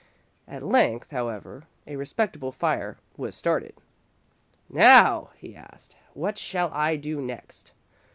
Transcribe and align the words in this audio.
At 0.47 0.63
length, 0.63 1.11
however, 1.11 1.65
a 1.85 1.95
respectable 1.95 2.51
fire 2.51 2.97
was 3.17 3.35
started. 3.35 3.75
"Now," 4.67 5.29
he 5.37 5.55
asked, 5.55 5.95
"what 6.15 6.39
shall 6.39 6.71
I 6.73 6.95
do 6.95 7.21
next?" 7.21 7.71